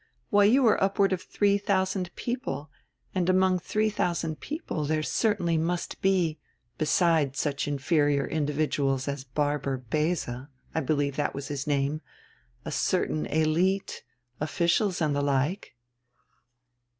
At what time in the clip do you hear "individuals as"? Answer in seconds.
8.25-9.23